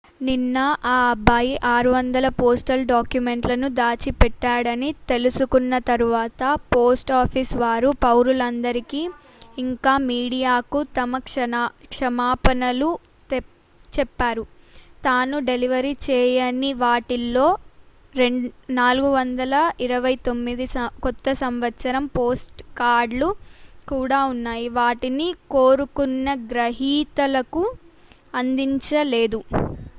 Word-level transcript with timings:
నిన్న 0.27 0.57
ఆ 0.85 0.99
అబ్బాయి 1.07 1.51
600 1.67 2.29
పోస్టల్ 2.39 2.83
డాక్యుమెంట్లను 2.91 3.67
దాచి 3.79 4.11
పెట్టాడని 4.21 4.89
తెలుసుకొన్న 5.11 5.73
తర్వాత 5.89 6.41
పోస్ట్ 6.73 7.11
ఆఫీస్ 7.19 7.51
వారు 7.61 7.89
పౌరులందరికీ 8.03 9.01
ఇంకా 9.57 9.93
మీడియాకు 10.05 10.79
తమ 10.97 11.19
క్షమాపణలు 11.93 12.89
చెప్పారు 13.89 14.45
తాను 15.07 15.39
డెలివరీ 15.49 15.93
చేయని 16.07 16.71
వాటిలో 16.83 17.47
429 18.77 20.87
కొత్త 21.05 21.33
సంవత్సరం 21.43 22.07
పోస్ట్ 22.17 22.63
కార్డులు 22.79 23.29
కూడా 23.87 24.19
ఉన్నాయి 24.31 24.67
వాటిని 24.79 25.29
కోరుకున్న 25.55 26.33
గ్రహీతలకు 26.49 27.63
అందించలేదు 28.35 29.41